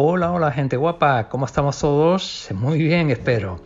Hola, 0.00 0.30
hola 0.30 0.52
gente 0.52 0.76
guapa, 0.76 1.28
¿cómo 1.28 1.44
estamos 1.44 1.80
todos? 1.80 2.46
Muy 2.54 2.78
bien, 2.78 3.10
espero. 3.10 3.60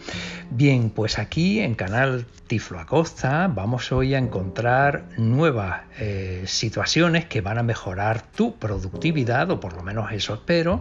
Bien, 0.49 0.89
pues 0.89 1.19
aquí 1.19 1.61
en 1.61 1.75
Canal 1.75 2.25
Tiflo 2.47 2.81
Acosta 2.81 3.49
vamos 3.55 3.93
hoy 3.93 4.15
a 4.15 4.19
encontrar 4.19 5.11
nuevas 5.19 5.83
eh, 5.99 6.45
situaciones 6.47 7.27
que 7.27 7.43
van 7.43 7.59
a 7.59 7.63
mejorar 7.63 8.23
tu 8.23 8.57
productividad, 8.57 9.51
o 9.51 9.61
por 9.61 9.75
lo 9.75 9.83
menos 9.83 10.11
eso 10.11 10.33
espero, 10.33 10.81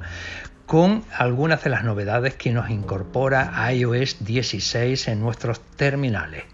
con 0.67 1.03
algunas 1.17 1.61
de 1.65 1.69
las 1.69 1.83
novedades 1.83 2.35
que 2.35 2.53
nos 2.53 2.69
incorpora 2.69 3.73
iOS 3.73 4.23
16 4.23 5.09
en 5.09 5.19
nuestros 5.19 5.59
terminales. 5.75 6.45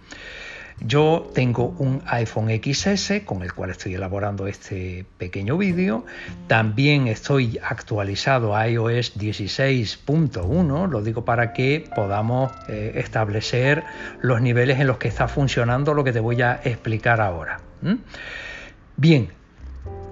Yo 0.80 1.30
tengo 1.34 1.76
un 1.80 2.04
iPhone 2.06 2.50
XS 2.50 3.22
con 3.26 3.42
el 3.42 3.54
cual 3.54 3.72
estoy 3.72 3.96
elaborando 3.96 4.46
este 4.48 5.06
pequeño 5.18 5.58
vídeo. 5.58 6.06
También 6.48 7.08
estoy 7.08 7.60
actualizado 7.64 8.56
a 8.56 8.68
iOS 8.70 9.18
16.1, 9.18 10.90
lo 10.90 11.02
digo 11.02 11.26
para 11.26 11.54
que 11.54 11.90
podamos 11.96 12.52
eh, 12.68 12.94
establecer 12.96 13.84
los 14.22 14.40
niveles 14.40 14.80
en 14.80 14.88
los 14.88 14.98
que 14.98 15.08
está 15.08 15.28
funcionando 15.28 15.96
lo 15.96 16.04
que 16.04 16.14
te 16.14 16.20
voy 16.20 16.42
a 16.44 16.62
explicar 16.64 17.22
ahora. 17.22 17.60
Bien, 18.98 19.30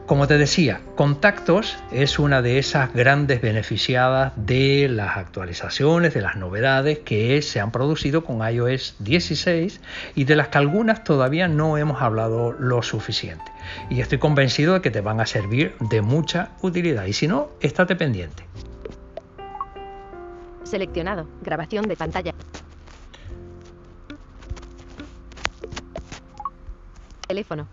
como 0.06 0.28
te 0.28 0.38
decía, 0.38 0.82
Contactos 0.96 1.78
es 1.92 2.20
una 2.20 2.44
de 2.44 2.60
esas 2.60 2.94
grandes 2.94 3.42
beneficiadas 3.42 4.34
de 4.36 4.88
las 4.88 5.18
actualizaciones, 5.18 6.14
de 6.14 6.22
las 6.22 6.36
novedades 6.36 7.00
que 7.00 7.42
se 7.42 7.60
han 7.60 7.72
producido 7.72 8.24
con 8.24 8.48
iOS 8.48 8.96
16 9.00 9.82
y 10.14 10.26
de 10.26 10.36
las 10.36 10.50
que 10.50 10.60
algunas 10.60 11.04
todavía 11.04 11.48
no 11.48 11.80
hemos 11.80 12.04
hablado 12.04 12.52
lo 12.52 12.84
suficiente. 12.84 13.52
Y 13.90 14.00
estoy 14.00 14.20
convencido 14.20 14.76
de 14.76 14.82
que 14.82 14.92
te 14.92 15.02
van 15.02 15.20
a 15.22 15.26
servir 15.26 15.76
de 15.80 16.02
mucha 16.04 16.52
utilidad. 16.62 17.06
Y 17.06 17.14
si 17.14 17.28
no, 17.28 17.50
estate 17.60 17.96
pendiente. 17.96 18.46
Seleccionado. 20.64 21.28
Grabación 21.42 21.88
de 21.88 21.96
pantalla. 21.96 22.34
Teléfono. 27.28 27.68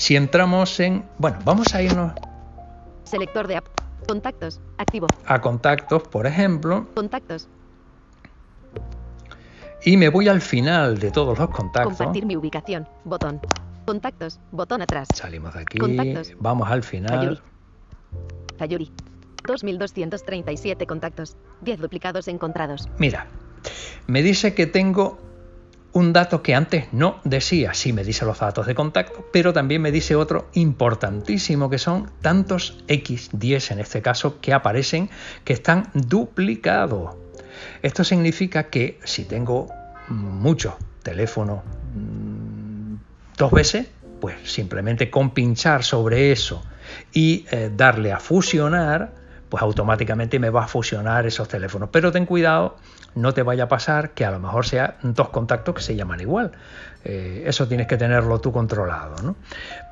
Si 0.00 0.16
entramos 0.16 0.80
en... 0.80 1.04
Bueno, 1.18 1.36
vamos 1.44 1.74
a 1.74 1.82
irnos... 1.82 2.14
Selector 3.04 3.46
de 3.46 3.56
app. 3.56 3.66
Contactos. 4.08 4.58
Activo. 4.78 5.06
A 5.26 5.42
contactos, 5.42 6.04
por 6.04 6.26
ejemplo. 6.26 6.86
Contactos. 6.94 7.48
Y 9.84 9.98
me 9.98 10.08
voy 10.08 10.28
al 10.28 10.40
final 10.40 10.98
de 10.98 11.10
todos 11.10 11.38
los 11.38 11.50
contactos. 11.50 11.98
Compartir 11.98 12.24
mi 12.24 12.34
ubicación. 12.34 12.88
Botón. 13.04 13.42
Contactos. 13.84 14.40
Botón 14.52 14.80
atrás. 14.80 15.06
Salimos 15.14 15.52
de 15.52 15.60
aquí. 15.60 15.76
Contactos. 15.76 16.32
Vamos 16.38 16.70
al 16.70 16.82
final. 16.82 17.42
Fayuri. 18.56 18.90
2237 19.46 20.86
contactos. 20.86 21.36
10 21.60 21.78
duplicados 21.78 22.26
encontrados. 22.28 22.88
Mira. 22.96 23.26
Me 24.06 24.22
dice 24.22 24.54
que 24.54 24.66
tengo 24.66 25.18
un 25.92 26.12
dato 26.12 26.42
que 26.42 26.54
antes 26.54 26.86
no 26.92 27.20
decía, 27.24 27.74
sí 27.74 27.92
me 27.92 28.04
dice 28.04 28.24
los 28.24 28.38
datos 28.38 28.66
de 28.66 28.74
contacto, 28.74 29.28
pero 29.32 29.52
también 29.52 29.82
me 29.82 29.90
dice 29.90 30.14
otro 30.14 30.48
importantísimo 30.54 31.68
que 31.68 31.78
son 31.78 32.10
tantos 32.20 32.84
X10 32.86 33.72
en 33.72 33.80
este 33.80 34.02
caso 34.02 34.40
que 34.40 34.52
aparecen 34.52 35.10
que 35.44 35.52
están 35.52 35.90
duplicados. 35.94 37.16
Esto 37.82 38.04
significa 38.04 38.64
que 38.64 38.98
si 39.04 39.24
tengo 39.24 39.68
muchos 40.08 40.74
teléfonos 41.02 41.60
mm, 41.94 42.94
dos 43.36 43.50
veces, 43.50 43.86
pues 44.20 44.36
simplemente 44.44 45.10
con 45.10 45.30
pinchar 45.30 45.82
sobre 45.82 46.30
eso 46.30 46.62
y 47.12 47.46
eh, 47.50 47.70
darle 47.74 48.12
a 48.12 48.20
fusionar, 48.20 49.19
pues 49.50 49.62
automáticamente 49.62 50.38
me 50.38 50.48
va 50.48 50.64
a 50.64 50.68
fusionar 50.68 51.26
esos 51.26 51.48
teléfonos. 51.48 51.90
Pero 51.92 52.12
ten 52.12 52.24
cuidado 52.24 52.76
no 53.14 53.34
te 53.34 53.42
vaya 53.42 53.64
a 53.64 53.68
pasar 53.68 54.10
que 54.10 54.24
a 54.24 54.30
lo 54.30 54.38
mejor 54.38 54.64
sean 54.64 54.94
dos 55.02 55.28
contactos 55.30 55.74
que 55.74 55.82
se 55.82 55.96
llaman 55.96 56.20
igual. 56.20 56.52
Eh, 57.04 57.42
eso 57.46 57.66
tienes 57.66 57.88
que 57.88 57.96
tenerlo 57.96 58.40
tú 58.40 58.52
controlado. 58.52 59.16
¿no? 59.22 59.36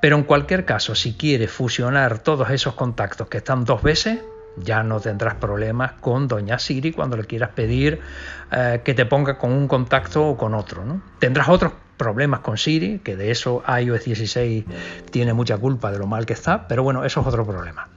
Pero 0.00 0.16
en 0.16 0.22
cualquier 0.22 0.64
caso, 0.64 0.94
si 0.94 1.14
quieres 1.14 1.50
fusionar 1.50 2.20
todos 2.20 2.48
esos 2.50 2.74
contactos 2.74 3.26
que 3.28 3.38
están 3.38 3.64
dos 3.64 3.82
veces, 3.82 4.20
ya 4.56 4.82
no 4.82 5.00
tendrás 5.00 5.34
problemas 5.34 5.92
con 6.00 6.28
Doña 6.28 6.58
Siri 6.58 6.92
cuando 6.92 7.16
le 7.16 7.24
quieras 7.24 7.50
pedir 7.50 8.00
eh, 8.52 8.80
que 8.84 8.94
te 8.94 9.06
ponga 9.06 9.38
con 9.38 9.52
un 9.52 9.66
contacto 9.66 10.28
o 10.28 10.36
con 10.36 10.54
otro. 10.54 10.84
¿no? 10.84 11.02
Tendrás 11.18 11.48
otros 11.48 11.72
problemas 11.96 12.40
con 12.40 12.56
Siri, 12.56 13.00
que 13.00 13.16
de 13.16 13.32
eso 13.32 13.64
iOS 13.66 14.04
16 14.04 14.64
tiene 15.10 15.32
mucha 15.32 15.58
culpa 15.58 15.90
de 15.90 15.98
lo 15.98 16.06
mal 16.06 16.26
que 16.26 16.32
está, 16.32 16.68
pero 16.68 16.84
bueno, 16.84 17.04
eso 17.04 17.20
es 17.20 17.26
otro 17.26 17.44
problema. 17.44 17.88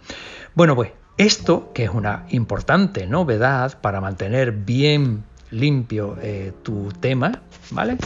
Bueno, 0.55 0.75
pues 0.75 0.91
esto, 1.17 1.71
que 1.73 1.83
es 1.83 1.89
una 1.89 2.25
importante 2.29 3.05
novedad 3.07 3.79
para 3.81 4.01
mantener 4.01 4.51
bien 4.51 5.23
limpio 5.51 6.17
eh, 6.21 6.53
tu 6.63 6.91
tema, 6.99 7.41
¿vale? 7.71 7.97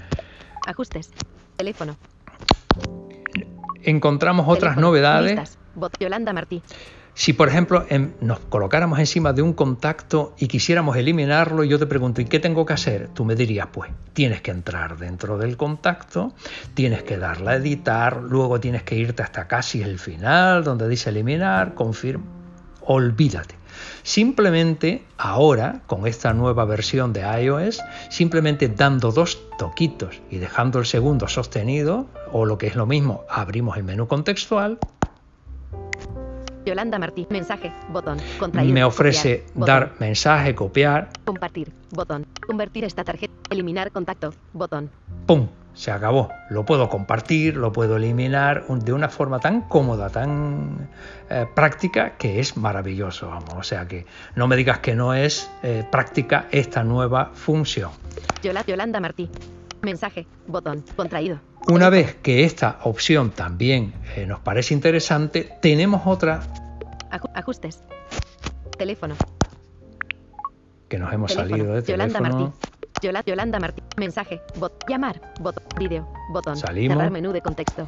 Ajustes. 0.66 1.12
Teléfono. 1.56 1.96
Encontramos 3.84 4.48
otras 4.50 4.78
novedades. 4.78 5.58
Yolanda 6.00 6.34
Martí. 6.34 6.62
Si, 7.14 7.32
por 7.32 7.48
ejemplo, 7.48 7.86
nos 8.20 8.40
colocáramos 8.40 9.00
encima 9.00 9.32
de 9.32 9.42
un 9.42 9.54
contacto 9.54 10.36
y 10.38 10.50
quisiéramos 10.50 10.98
eliminarlo, 10.98 11.64
y 11.64 11.70
yo 11.70 11.80
te 11.80 11.86
pregunto, 11.86 12.20
¿y 12.20 12.26
qué 12.26 12.40
tengo 12.40 12.66
que 12.66 12.74
hacer? 12.74 13.08
Tú 13.14 13.24
me 13.24 13.36
dirías, 13.36 13.68
pues, 13.72 13.90
tienes 14.12 14.42
que 14.42 14.52
entrar 14.52 14.98
dentro 14.98 15.38
del 15.38 15.56
contacto, 15.56 16.34
tienes 16.74 17.04
que 17.04 17.18
darle 17.18 17.52
a 17.52 17.56
editar, 17.56 18.22
luego 18.22 18.60
tienes 18.60 18.84
que 18.84 18.96
irte 18.96 19.24
hasta 19.24 19.48
casi 19.48 19.82
el 19.82 19.98
final, 19.98 20.66
donde 20.66 20.90
dice 20.90 21.10
eliminar, 21.10 21.74
confirma 21.74 22.35
olvídate. 22.86 23.56
Simplemente 24.04 25.04
ahora, 25.18 25.82
con 25.88 26.08
esta 26.08 26.34
nueva 26.34 26.66
versión 26.66 27.12
de 27.12 27.22
iOS, 27.22 27.82
simplemente 28.10 28.70
dando 28.70 29.12
dos 29.12 29.40
toquitos 29.58 30.22
y 30.30 30.38
dejando 30.38 30.80
el 30.80 30.86
segundo 30.86 31.28
sostenido, 31.28 32.08
o 32.32 32.46
lo 32.46 32.58
que 32.58 32.68
es 32.68 32.76
lo 32.76 32.86
mismo, 32.86 33.24
abrimos 33.30 33.78
el 33.78 33.84
menú 33.84 34.08
contextual. 34.08 34.80
Yolanda 36.66 36.98
Martí, 36.98 37.28
mensaje, 37.30 37.72
botón, 37.90 38.18
Me 38.54 38.84
ofrece 38.84 39.46
dar 39.54 39.94
mensaje, 40.00 40.56
copiar. 40.56 41.10
Compartir, 41.24 41.72
botón, 41.92 42.26
convertir 42.46 42.84
esta 42.84 43.04
tarjeta, 43.04 43.34
eliminar 43.52 43.92
contacto, 43.92 44.34
botón. 44.54 44.90
¡Pum! 45.28 45.48
Se 45.76 45.92
acabó. 45.92 46.30
Lo 46.50 46.66
puedo 46.66 46.90
compartir, 46.90 47.58
lo 47.58 47.72
puedo 47.72 47.98
eliminar 47.98 48.66
de 48.68 48.94
una 48.94 49.10
forma 49.10 49.40
tan 49.40 49.62
cómoda, 49.62 50.10
tan 50.10 50.90
eh, 51.30 51.46
práctica, 51.54 52.18
que 52.18 52.40
es 52.40 52.58
maravilloso. 52.58 53.28
Vamos. 53.28 53.54
O 53.56 53.64
sea 53.64 53.88
que 53.88 54.06
no 54.36 54.48
me 54.48 54.56
digas 54.56 54.80
que 54.80 54.96
no 54.96 55.14
es 55.14 55.50
eh, 55.62 55.86
práctica 55.92 56.48
esta 56.52 56.84
nueva 56.84 57.32
función. 57.34 57.92
Yolanda 58.42 59.00
Martí. 59.00 59.30
Mensaje, 59.82 60.26
botón, 60.48 60.84
contraído. 60.96 61.40
Una 61.68 61.90
vez 61.90 62.16
que 62.16 62.44
esta 62.44 62.80
opción 62.84 63.32
también 63.32 63.94
eh, 64.16 64.26
nos 64.26 64.40
parece 64.40 64.74
interesante, 64.74 65.50
tenemos 65.62 66.04
otra. 66.06 66.42
Ajustes. 67.34 67.84
Teléfono. 68.78 69.16
Que 70.88 70.98
nos 70.98 71.14
hemos 71.14 71.34
salido 71.34 71.74
de 71.74 71.82
teléfono. 71.82 72.14
Yolanda 72.14 72.20
Martí. 72.20 72.75
Yolanda 73.02 73.60
Martí. 73.60 73.82
Mensaje. 73.98 74.42
Bot. 74.58 74.84
Llamar. 74.88 75.22
Bot. 75.40 75.56
Vídeo. 75.78 76.08
Botón. 76.32 76.58
Salimos. 76.58 76.98
Cerrar 76.98 77.12
menú 77.12 77.32
de 77.32 77.42
contexto. 77.42 77.88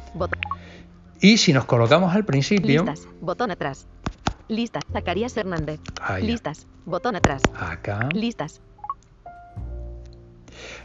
Y 1.20 1.38
si 1.38 1.52
nos 1.52 1.64
colocamos 1.64 2.14
al 2.14 2.24
principio. 2.24 2.84
Listas. 2.84 3.08
Botón 3.20 3.50
atrás. 3.50 3.86
Listas. 4.48 4.84
Zacarías 4.92 5.36
Hernández. 5.36 5.80
Listas. 6.20 6.66
Botón 6.84 7.16
atrás. 7.16 7.42
Acá. 7.58 8.08
Listas. 8.12 8.60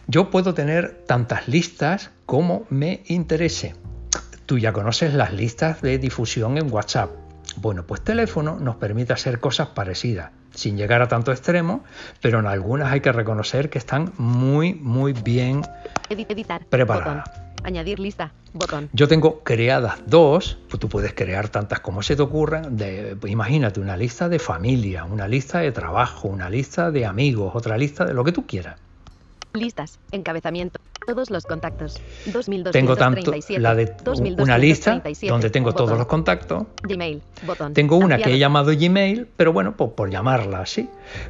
Yo 0.07 0.29
puedo 0.29 0.53
tener 0.53 1.03
tantas 1.07 1.47
listas 1.47 2.12
como 2.25 2.66
me 2.69 3.03
interese. 3.06 3.75
Tú 4.45 4.57
ya 4.57 4.73
conoces 4.73 5.13
las 5.13 5.33
listas 5.33 5.81
de 5.81 5.97
difusión 5.97 6.57
en 6.57 6.71
WhatsApp. 6.71 7.12
Bueno, 7.57 7.86
pues 7.86 8.01
teléfono 8.01 8.57
nos 8.59 8.75
permite 8.75 9.13
hacer 9.13 9.39
cosas 9.39 9.69
parecidas 9.69 10.31
sin 10.53 10.77
llegar 10.77 11.01
a 11.01 11.07
tanto 11.07 11.31
extremo, 11.31 11.83
pero 12.21 12.39
en 12.39 12.47
algunas 12.47 12.91
hay 12.91 13.01
que 13.01 13.11
reconocer 13.11 13.69
que 13.69 13.77
están 13.77 14.13
muy, 14.17 14.73
muy 14.73 15.13
bien 15.13 15.61
Editar, 16.09 16.65
preparadas. 16.65 17.29
Añadir 17.63 18.00
lista, 18.00 18.33
botón. 18.53 18.89
Yo 18.91 19.07
tengo 19.07 19.39
creadas 19.39 20.00
dos, 20.05 20.57
pues 20.69 20.79
tú 20.79 20.89
puedes 20.89 21.13
crear 21.13 21.47
tantas 21.47 21.79
como 21.79 22.03
se 22.03 22.15
te 22.15 22.21
ocurran. 22.21 22.75
De, 22.75 23.15
pues 23.19 23.31
imagínate 23.31 23.79
una 23.79 23.95
lista 23.95 24.27
de 24.27 24.38
familia, 24.38 25.05
una 25.05 25.27
lista 25.27 25.59
de 25.59 25.71
trabajo, 25.71 26.27
una 26.27 26.50
lista 26.50 26.91
de 26.91 27.06
amigos, 27.06 27.56
otra 27.56 27.77
lista 27.77 28.06
de 28.06 28.13
lo 28.13 28.23
que 28.23 28.33
tú 28.33 28.45
quieras. 28.45 28.79
Listas, 29.53 29.99
encabezamiento, 30.11 30.79
todos 31.05 31.29
los 31.29 31.45
contactos. 31.45 32.01
Tengo 32.71 32.95
tanto 32.95 33.33
la 33.57 33.75
de 33.75 33.94
una 34.38 34.57
lista 34.57 35.01
donde 35.27 35.50
tengo 35.50 35.73
todos 35.73 35.97
los 35.97 36.07
contactos. 36.07 36.63
Gmail, 36.83 37.21
botón. 37.45 37.73
Tengo 37.73 37.97
una 37.97 38.17
que 38.17 38.33
he 38.33 38.39
llamado 38.39 38.71
Gmail, 38.75 39.27
pero 39.35 39.53
bueno, 39.53 39.75
por, 39.75 39.94
por 39.94 40.09
llamarla 40.09 40.61
así. 40.61 40.89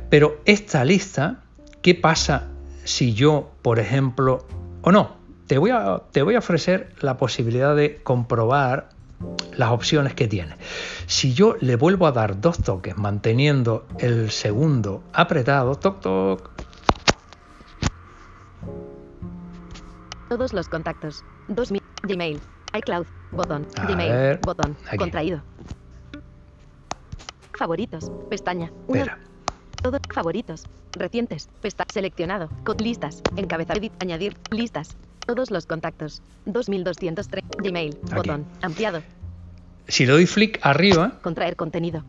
Pero 0.09 0.41
esta 0.45 0.83
lista, 0.85 1.41
¿qué 1.81 1.95
pasa 1.95 2.49
si 2.83 3.13
yo, 3.13 3.51
por 3.61 3.79
ejemplo, 3.79 4.45
o 4.81 4.91
no? 4.91 5.23
Te 5.47 5.57
voy 5.57 5.71
a, 5.71 6.01
te 6.11 6.21
voy 6.21 6.35
a 6.35 6.39
ofrecer 6.39 6.93
la 7.01 7.17
posibilidad 7.17 7.75
de 7.75 7.97
comprobar 7.97 8.89
las 9.55 9.71
opciones 9.71 10.13
que 10.13 10.27
tiene. 10.27 10.55
Si 11.05 11.33
yo 11.33 11.55
le 11.59 11.75
vuelvo 11.75 12.07
a 12.07 12.11
dar 12.11 12.39
dos 12.39 12.59
toques 12.59 12.97
manteniendo 12.97 13.85
el 13.99 14.31
segundo 14.31 15.03
apretado, 15.13 15.75
toc 15.75 16.01
toc. 16.01 16.62
Todos 20.33 20.51
los 20.51 20.67
contactos. 20.67 21.23
2000. 21.47 21.79
Gmail. 22.07 22.39
iCloud. 22.75 23.05
Botón. 23.29 23.67
Gmail. 23.87 24.39
botón. 24.41 24.75
Contraído. 24.97 25.43
Favoritos. 27.55 28.11
Pestaña. 28.31 28.71
Espera. 28.87 29.19
Todo. 29.83 29.99
Favoritos. 30.11 30.63
Recientes. 30.93 31.49
Pestaña. 31.61 31.89
Seleccionado. 31.93 32.49
Listas. 32.79 33.21
Encabezar. 33.35 33.77
Edit. 33.77 33.93
Añadir. 34.01 34.35
Listas. 34.49 34.97
Todos 35.27 35.51
los 35.51 35.67
contactos. 35.67 36.23
2203. 36.47 37.43
Gmail. 37.59 37.95
Botón. 38.15 38.47
Ampliado. 38.63 39.03
Si 39.87 40.05
doy 40.05 40.25
flick 40.25 40.59
arriba. 40.63 41.19
Contraer 41.21 41.55
contenido. 41.55 42.03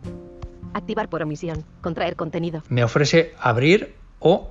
Activar 0.72 1.10
por 1.10 1.20
omisión. 1.22 1.62
Contraer 1.82 2.16
contenido. 2.16 2.62
Me 2.70 2.84
ofrece 2.84 3.34
abrir 3.38 3.96
o. 4.18 4.50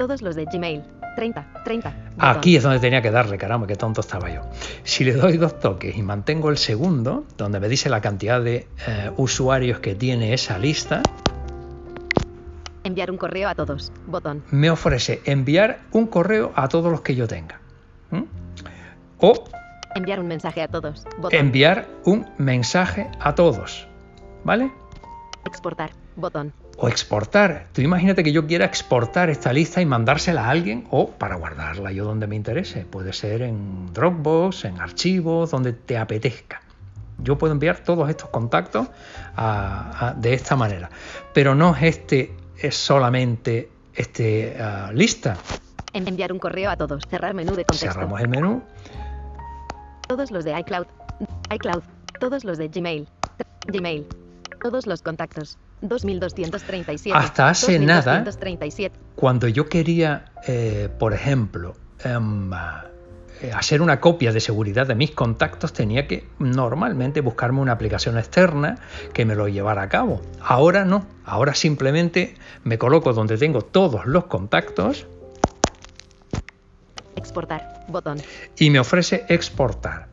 Todos 0.00 0.22
los 0.22 0.34
de 0.34 0.46
Gmail. 0.46 0.82
30, 1.14 1.46
30. 1.62 1.94
Aquí 2.16 2.56
es 2.56 2.62
donde 2.62 2.78
tenía 2.78 3.02
que 3.02 3.10
darle, 3.10 3.36
caramba, 3.36 3.66
qué 3.66 3.76
tonto 3.76 4.00
estaba 4.00 4.30
yo. 4.30 4.40
Si 4.82 5.04
le 5.04 5.12
doy 5.12 5.36
dos 5.36 5.60
toques 5.60 5.94
y 5.94 6.00
mantengo 6.00 6.48
el 6.48 6.56
segundo, 6.56 7.26
donde 7.36 7.60
me 7.60 7.68
dice 7.68 7.90
la 7.90 8.00
cantidad 8.00 8.40
de 8.40 8.66
eh, 8.86 9.10
usuarios 9.18 9.80
que 9.80 9.94
tiene 9.94 10.32
esa 10.32 10.58
lista. 10.58 11.02
Enviar 12.82 13.10
un 13.10 13.18
correo 13.18 13.50
a 13.50 13.54
todos. 13.54 13.92
Botón. 14.06 14.42
Me 14.50 14.70
ofrece 14.70 15.20
enviar 15.26 15.80
un 15.92 16.06
correo 16.06 16.54
a 16.56 16.68
todos 16.68 16.90
los 16.90 17.02
que 17.02 17.14
yo 17.14 17.28
tenga. 17.28 17.60
O 19.18 19.44
enviar 19.94 20.18
un 20.18 20.28
mensaje 20.28 20.62
a 20.62 20.68
todos. 20.68 21.04
Enviar 21.30 21.86
un 22.06 22.26
mensaje 22.38 23.10
a 23.20 23.34
todos. 23.34 23.86
¿Vale? 24.44 24.72
Exportar. 25.44 25.90
Botón. 26.16 26.52
O 26.76 26.88
exportar. 26.88 27.66
Tú 27.72 27.82
imagínate 27.82 28.24
que 28.24 28.32
yo 28.32 28.46
quiera 28.46 28.64
exportar 28.64 29.30
esta 29.30 29.52
lista 29.52 29.80
y 29.82 29.86
mandársela 29.86 30.46
a 30.46 30.50
alguien 30.50 30.86
o 30.90 31.10
para 31.10 31.36
guardarla 31.36 31.92
yo 31.92 32.04
donde 32.04 32.26
me 32.26 32.36
interese. 32.36 32.84
Puede 32.84 33.12
ser 33.12 33.42
en 33.42 33.92
Dropbox, 33.92 34.64
en 34.64 34.80
archivos, 34.80 35.50
donde 35.50 35.72
te 35.72 35.98
apetezca. 35.98 36.62
Yo 37.18 37.36
puedo 37.36 37.52
enviar 37.52 37.80
todos 37.80 38.08
estos 38.08 38.30
contactos 38.30 38.88
de 40.16 40.32
esta 40.32 40.56
manera. 40.56 40.88
Pero 41.34 41.54
no 41.54 41.76
es 41.76 41.82
este 41.82 42.34
es 42.56 42.76
solamente 42.76 43.70
este 43.94 44.56
lista. 44.94 45.36
Enviar 45.92 46.32
un 46.32 46.38
correo 46.38 46.70
a 46.70 46.76
todos. 46.76 47.02
Cerrar 47.10 47.34
menú 47.34 47.50
de 47.50 47.64
contexto. 47.64 47.92
Cerramos 47.92 48.20
el 48.20 48.28
menú. 48.28 48.62
Todos 50.08 50.30
los 50.30 50.44
de 50.44 50.58
iCloud. 50.60 50.86
iCloud. 51.52 51.82
Todos 52.20 52.44
los 52.44 52.56
de 52.56 52.68
Gmail. 52.68 53.06
Gmail. 53.66 54.06
Todos 54.62 54.86
los 54.86 55.02
contactos. 55.02 55.58
2237. 55.82 57.16
Hasta 57.16 57.48
hace 57.48 57.78
nada, 57.78 58.24
cuando 59.14 59.48
yo 59.48 59.68
quería, 59.68 60.32
eh, 60.46 60.88
por 60.98 61.12
ejemplo, 61.12 61.74
em, 62.04 62.50
eh, 63.42 63.52
hacer 63.54 63.80
una 63.80 64.00
copia 64.00 64.32
de 64.32 64.40
seguridad 64.40 64.86
de 64.86 64.94
mis 64.94 65.12
contactos, 65.12 65.72
tenía 65.72 66.06
que 66.06 66.26
normalmente 66.38 67.20
buscarme 67.20 67.60
una 67.60 67.72
aplicación 67.72 68.18
externa 68.18 68.78
que 69.12 69.24
me 69.24 69.34
lo 69.34 69.48
llevara 69.48 69.82
a 69.82 69.88
cabo. 69.88 70.20
Ahora 70.42 70.84
no, 70.84 71.06
ahora 71.24 71.54
simplemente 71.54 72.34
me 72.64 72.78
coloco 72.78 73.12
donde 73.12 73.38
tengo 73.38 73.62
todos 73.62 74.06
los 74.06 74.26
contactos 74.26 75.06
Exportar. 77.16 77.84
Botón. 77.88 78.18
Y 78.58 78.70
me 78.70 78.80
ofrece 78.80 79.26
exportar. 79.28 80.08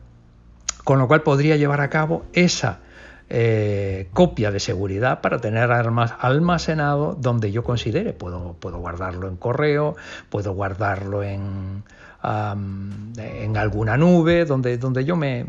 Con 0.84 0.98
lo 0.98 1.08
cual 1.08 1.22
podría 1.22 1.56
llevar 1.56 1.80
a 1.80 1.90
cabo 1.90 2.24
esa 2.32 2.80
eh, 3.30 4.08
copia 4.12 4.50
de 4.50 4.60
seguridad 4.60 5.20
para 5.20 5.38
tener 5.40 5.70
almacenado 5.70 7.14
donde 7.14 7.52
yo 7.52 7.64
considere. 7.64 8.12
Puedo, 8.12 8.54
puedo 8.60 8.78
guardarlo 8.78 9.28
en 9.28 9.36
correo, 9.36 9.96
puedo 10.30 10.52
guardarlo 10.52 11.22
en, 11.22 11.82
en 12.22 13.56
alguna 13.56 13.96
nube, 13.96 14.44
donde, 14.44 14.78
donde 14.78 15.04
yo 15.04 15.16
me 15.16 15.46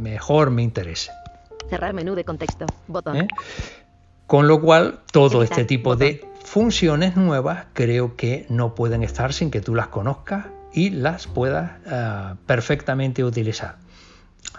mejor 0.00 0.50
me 0.50 0.62
interese. 0.62 1.12
Cerrar 1.68 1.94
menú 1.94 2.14
de 2.14 2.24
contexto. 2.24 2.66
Botón. 2.88 3.16
¿Eh? 3.16 3.28
Con 4.26 4.48
lo 4.48 4.60
cual, 4.60 5.00
todo 5.12 5.42
este 5.42 5.64
tipo 5.64 5.96
de 5.96 6.24
funciones 6.44 7.16
nuevas 7.16 7.66
creo 7.72 8.16
que 8.16 8.46
no 8.48 8.74
pueden 8.74 9.02
estar 9.02 9.32
sin 9.32 9.50
que 9.50 9.60
tú 9.60 9.74
las 9.74 9.88
conozcas 9.88 10.46
y 10.72 10.90
las 10.90 11.26
puedas 11.26 11.72
eh, 11.86 12.34
perfectamente 12.46 13.24
utilizar. 13.24 13.76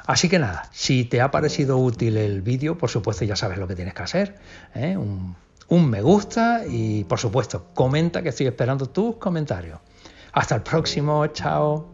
Así 0.05 0.29
que 0.29 0.39
nada, 0.39 0.69
si 0.71 1.05
te 1.05 1.21
ha 1.21 1.31
parecido 1.31 1.77
útil 1.77 2.17
el 2.17 2.41
vídeo, 2.41 2.77
por 2.77 2.89
supuesto 2.89 3.25
ya 3.25 3.35
sabes 3.35 3.57
lo 3.57 3.67
que 3.67 3.75
tienes 3.75 3.93
que 3.93 4.03
hacer. 4.03 4.35
¿eh? 4.75 4.97
Un, 4.97 5.35
un 5.67 5.89
me 5.89 6.01
gusta 6.01 6.63
y 6.67 7.03
por 7.05 7.19
supuesto 7.19 7.67
comenta 7.73 8.21
que 8.21 8.29
estoy 8.29 8.47
esperando 8.47 8.87
tus 8.87 9.17
comentarios. 9.17 9.79
Hasta 10.33 10.55
el 10.55 10.63
próximo, 10.63 11.27
chao. 11.27 11.90